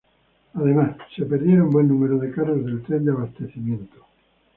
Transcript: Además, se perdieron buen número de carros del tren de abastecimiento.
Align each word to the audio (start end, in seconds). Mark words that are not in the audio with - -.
Además, 0.55 0.97
se 1.15 1.25
perdieron 1.25 1.69
buen 1.69 1.87
número 1.87 2.17
de 2.17 2.31
carros 2.31 2.65
del 2.65 2.81
tren 2.81 3.05
de 3.05 3.11
abastecimiento. 3.11 4.03